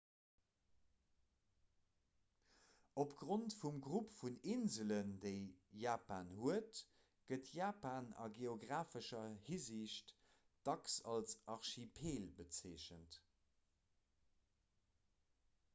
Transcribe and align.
opgrond 3.03 3.55
vum 3.59 3.75
grupp 3.87 4.13
vun 4.21 4.39
inselen 4.53 5.11
déi 5.27 5.43
japan 5.83 6.31
huet 6.39 6.81
gëtt 7.29 7.51
japan 7.59 8.09
a 8.25 8.27
geografescher 8.41 9.37
hinsicht 9.49 10.15
dacks 10.71 10.97
als 11.15 11.37
archipel 11.59 12.27
bezeechent 12.45 13.21